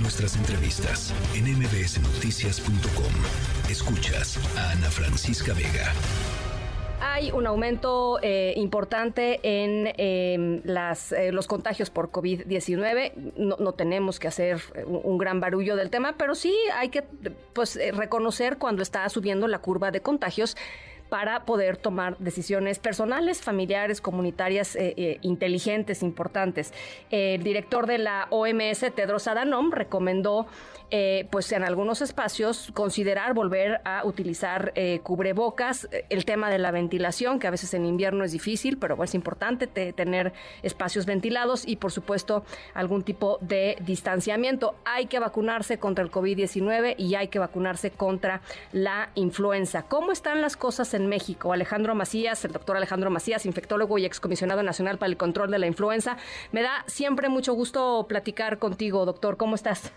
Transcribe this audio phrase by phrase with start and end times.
[0.00, 3.12] Nuestras entrevistas en mbsnoticias.com.
[3.70, 5.92] Escuchas a Ana Francisca Vega.
[7.00, 13.34] Hay un aumento eh, importante en em, las, eh, los contagios por COVID-19.
[13.36, 17.02] No, tenemos que hacer un, gran barullo del tema, pero sí hay que
[17.52, 20.56] pues, eh, reconocer cuando está subiendo la curva de contagios
[21.12, 26.72] para poder tomar decisiones personales, familiares, comunitarias, eh, eh, inteligentes, importantes.
[27.10, 30.46] El director de la OMS, Tedros Adhanom, recomendó
[30.90, 37.38] eh, pues en algunos espacios considerar volver a utilizar cubrebocas, el tema de la ventilación,
[37.38, 41.92] que a veces en invierno es difícil, pero es importante tener espacios ventilados y por
[41.92, 44.74] supuesto algún tipo de distanciamiento.
[44.84, 48.42] Hay que vacunarse contra el COVID-19 y hay que vacunarse contra
[48.72, 49.82] la influenza.
[49.82, 51.52] ¿Cómo están las cosas en México?
[51.52, 55.66] Alejandro Macías, el doctor Alejandro Macías, infectólogo y excomisionado nacional para el control de la
[55.66, 56.16] influenza.
[56.52, 59.36] Me da siempre mucho gusto platicar contigo, doctor.
[59.36, 59.92] ¿Cómo estás?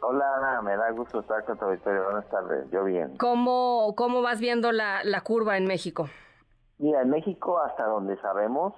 [0.00, 2.04] Hola, me da gusto estar con tu auditorio.
[2.04, 3.16] Buenas tardes, yo bien.
[3.16, 6.08] ¿Cómo, cómo vas viendo la, la curva en México?
[6.78, 8.74] Mira, en México, hasta donde sabemos,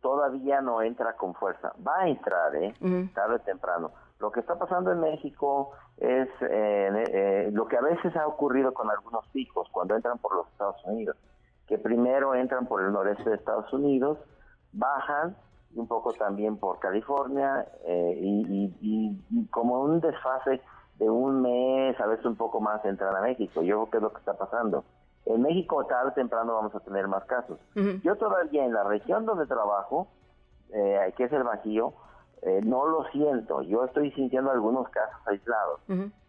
[0.00, 1.72] todavía no entra con fuerza.
[1.86, 2.74] Va a entrar, ¿eh?
[3.14, 3.92] Tarde o temprano.
[4.20, 8.74] Lo que está pasando en México es eh, eh, lo que a veces ha ocurrido
[8.74, 11.16] con algunos picos cuando entran por los Estados Unidos,
[11.66, 14.18] que primero entran por el noreste de Estados Unidos,
[14.72, 15.36] bajan
[15.74, 20.60] y un poco también por California eh, y, como un desfase
[20.96, 23.62] de un mes, a veces un poco más entrar a México.
[23.62, 24.84] Yo creo que es lo que está pasando.
[25.24, 27.58] En México tarde o temprano vamos a tener más casos.
[28.02, 30.08] Yo todavía en la región donde trabajo,
[30.74, 31.94] eh, que es el Bajío,
[32.42, 33.62] eh, no lo siento.
[33.62, 35.80] Yo estoy sintiendo algunos casos aislados.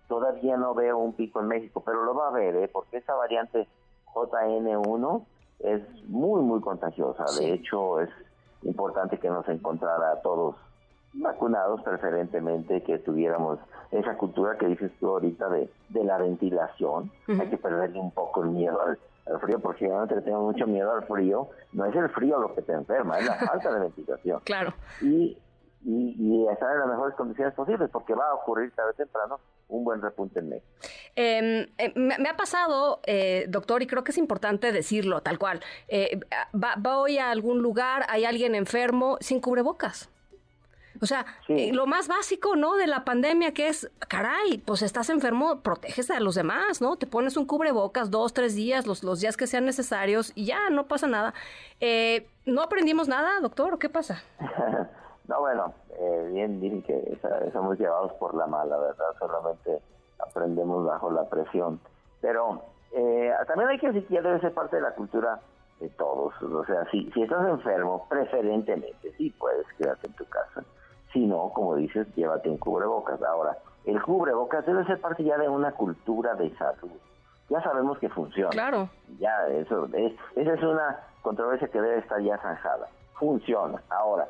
[0.08, 2.70] Todavía no veo un pico en México, pero lo va a ver, ¿eh?
[2.72, 3.68] porque esa variante
[4.14, 5.26] JN1
[5.60, 7.24] es muy, muy contagiosa.
[7.40, 8.10] De hecho, es
[8.64, 10.56] importante que nos encontrara a todos
[11.14, 13.60] vacunados preferentemente, que tuviéramos
[13.92, 17.12] esa cultura que dices tú ahorita de, de la ventilación.
[17.28, 18.98] Hay que perderle un poco el miedo al,
[19.40, 21.50] frío, porque tenemos mucho miedo al frío.
[21.74, 24.42] No es el frío lo que te enferma, es la falta de ventilación.
[24.44, 24.74] Claro.
[25.02, 25.38] Y,
[25.84, 29.84] y, estar en las mejores condiciones posibles, porque va a ocurrir tarde o temprano un
[29.84, 30.68] buen repunte en México.
[31.16, 35.62] Em, eh, me, ha pasado, eh, doctor, y creo que es importante decirlo tal cual.
[35.88, 36.20] Eh,
[36.54, 40.10] va, voy a algún lugar, hay alguien enfermo sin cubrebocas.
[41.02, 42.76] O sea, lo más básico, ¿no?
[42.76, 46.96] De la pandemia que es, caray, pues estás enfermo, proteges a los demás, ¿no?
[46.96, 50.70] Te pones un cubrebocas dos, tres días, los, los días que sean necesarios y ya,
[50.70, 51.34] no pasa nada.
[52.46, 53.74] ¿No aprendimos nada, doctor?
[53.74, 54.22] ¿O qué pasa?
[55.28, 59.16] No, bueno, eh, bien, bien que estamos llevados por la mala, ¿verdad?
[59.18, 59.82] Solamente
[60.20, 61.80] aprendemos bajo la presión.
[62.20, 62.62] Pero
[62.92, 65.40] eh, también hay que decir que ya debe ser parte de la cultura
[65.80, 66.34] de todos.
[66.42, 70.66] O sea, si, si estás enfermo, preferentemente, sí puedes quedarte en tu casa.
[71.14, 73.22] Si no, como dices, llévate un cubrebocas.
[73.22, 76.92] Ahora, el cubrebocas debe ser parte ya de una cultura de salud.
[77.50, 78.50] Ya sabemos que funciona.
[78.50, 78.90] Claro.
[79.20, 82.88] Ya, eso es, esa es una controversia que debe estar ya zanjada.
[83.20, 83.82] Funciona.
[83.90, 84.28] Ahora,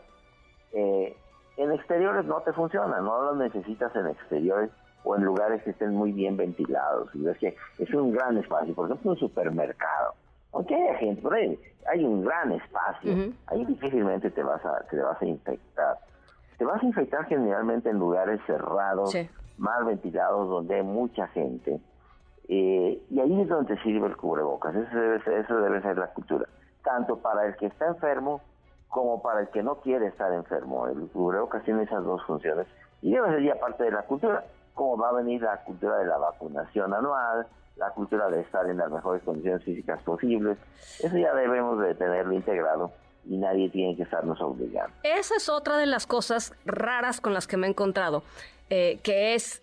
[0.73, 1.15] eh,
[1.57, 4.71] en exteriores no te funciona, no lo necesitas en exteriores
[5.03, 7.09] o en lugares que estén muy bien ventilados.
[7.13, 10.15] Y es que es un gran espacio, por ejemplo, un supermercado.
[10.53, 14.97] Aunque hay gente, por ahí hay un gran espacio, ahí difícilmente te vas a te
[14.97, 15.97] vas a infectar.
[16.61, 19.17] Te vas a infectar generalmente en lugares cerrados,
[19.57, 21.81] mal ventilados, donde hay mucha gente.
[22.47, 24.75] Eh, y ahí es donde sirve el cubrebocas.
[24.75, 26.45] Eso debe, ser, eso debe ser la cultura.
[26.83, 28.41] Tanto para el que está enfermo
[28.89, 30.85] como para el que no quiere estar enfermo.
[30.85, 32.67] El cubrebocas tiene esas dos funciones
[33.01, 34.45] y debe ser ya parte de la cultura,
[34.75, 38.77] como va a venir la cultura de la vacunación anual, la cultura de estar en
[38.77, 40.59] las mejores condiciones físicas posibles.
[40.99, 42.91] Eso ya debemos de tenerlo integrado
[43.25, 44.93] y nadie tiene que estarnos obligando.
[45.03, 48.23] Esa es otra de las cosas raras con las que me he encontrado,
[48.69, 49.61] eh, que es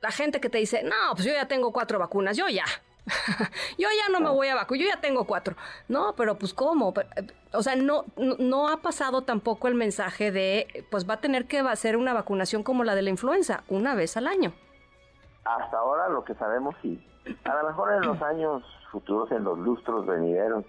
[0.00, 2.64] la gente que te dice, no, pues yo ya tengo cuatro vacunas, yo ya,
[3.78, 5.56] yo ya no me voy a vacunar, yo ya tengo cuatro.
[5.88, 6.94] No, pero pues ¿cómo?
[7.52, 11.60] O sea, no, no, ha pasado tampoco el mensaje de, pues va a tener que
[11.60, 14.52] hacer una vacunación como la de la influenza, una vez al año.
[15.44, 17.02] Hasta ahora lo que sabemos sí.
[17.44, 20.64] A lo mejor en los años futuros, en los lustros venideros,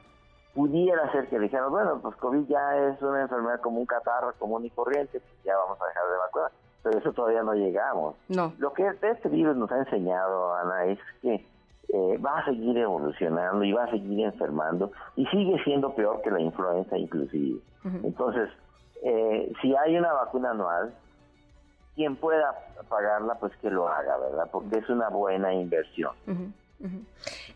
[0.56, 4.66] pudiera ser que dijeran, bueno, pues COVID ya es una enfermedad como un catarro común
[4.66, 6.52] y corriente, pues ya vamos a dejar de vacunar.
[6.82, 8.16] Pero eso todavía no llegamos.
[8.30, 8.54] No.
[8.58, 11.46] Lo que este virus nos ha enseñado, Ana, es que
[11.90, 16.32] eh, va a seguir evolucionando y va a seguir enfermando y sigue siendo peor que
[16.32, 17.60] la influenza inclusive.
[18.04, 18.50] Entonces,
[19.04, 20.94] eh, si hay una vacuna anual,
[21.96, 22.56] quien pueda
[22.90, 24.50] pagarla, pues que lo haga, ¿verdad?
[24.52, 26.14] Porque es una buena inversión.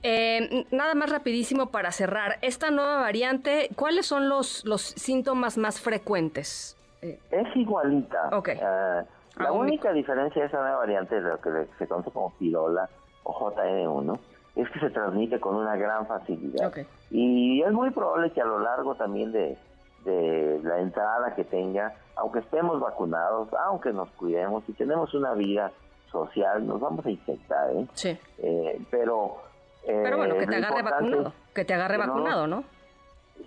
[0.03, 2.37] Eh, nada más rapidísimo para cerrar.
[2.41, 6.77] Esta nueva variante, ¿cuáles son los, los síntomas más frecuentes?
[7.01, 8.29] Es igualita.
[8.31, 8.59] Okay.
[8.61, 9.03] Ah,
[9.37, 12.89] La única diferencia de esa nueva variante de lo que se conoce como pirola
[13.23, 14.19] o JN1
[14.55, 16.73] es que se transmite con una gran facilidad.
[17.11, 19.57] Y es muy probable que a lo largo también de,
[20.03, 25.71] de la entrada que tenga, aunque estemos vacunados, aunque nos cuidemos y tenemos una vida
[26.11, 27.87] social, nos vamos a infectar, ¿eh?
[27.93, 28.17] Sí.
[28.39, 29.37] Eh, pero...
[29.83, 32.63] Eh, pero bueno, que te agarre vacunado, que te agarre vacunado, ¿no?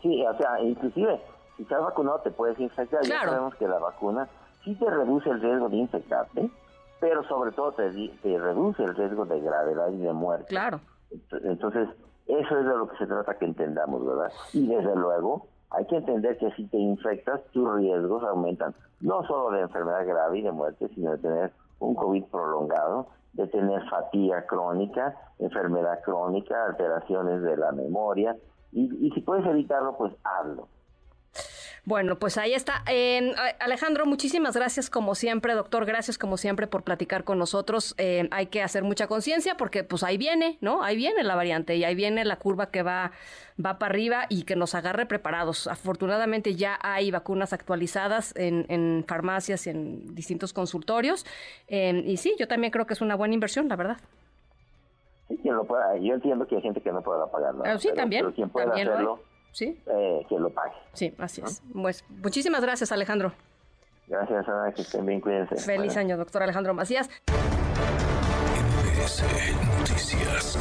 [0.00, 1.20] Sí, o sea, inclusive,
[1.56, 3.02] si estás vacunado te puedes infectar.
[3.04, 4.28] Ya sabemos que la vacuna
[4.64, 6.50] sí te reduce el riesgo de infectarte,
[7.00, 10.46] pero sobre todo te, te reduce el riesgo de gravedad y de muerte.
[10.48, 10.80] Claro.
[11.44, 11.88] Entonces,
[12.26, 14.32] eso es de lo que se trata que entendamos, ¿verdad?
[14.52, 19.50] Y desde luego, hay que entender que si te infectas, tus riesgos aumentan, no solo
[19.56, 24.46] de enfermedad grave y de muerte, sino de tener un COVID prolongado, de tener fatiga
[24.46, 28.36] crónica, enfermedad crónica, alteraciones de la memoria,
[28.72, 30.68] y, y si puedes evitarlo, pues hazlo.
[31.84, 32.84] Bueno, pues ahí está.
[32.88, 35.84] Eh, Alejandro, muchísimas gracias como siempre, doctor.
[35.84, 37.96] Gracias como siempre por platicar con nosotros.
[37.98, 40.84] Eh, hay que hacer mucha conciencia porque pues ahí viene, ¿no?
[40.84, 43.10] Ahí viene la variante y ahí viene la curva que va,
[43.64, 45.66] va para arriba y que nos agarre preparados.
[45.66, 51.26] Afortunadamente ya hay vacunas actualizadas en, en farmacias, en distintos consultorios.
[51.66, 53.96] Eh, y sí, yo también creo que es una buena inversión, la verdad.
[55.26, 55.96] Sí, quien lo pueda.
[55.96, 57.64] Yo entiendo que hay gente que no pueda pagarlo.
[57.66, 58.30] Ah, sí, también.
[58.30, 59.80] quien pueda hacerlo ¿sí?
[59.86, 60.72] Eh, que lo pague.
[60.92, 61.62] Sí, así es.
[61.72, 63.32] Pues muchísimas gracias, Alejandro.
[64.08, 65.56] Gracias, Ana, que estén bien, cuídense.
[65.56, 67.08] Feliz año, doctor Alejandro Macías.
[69.78, 70.58] Noticias.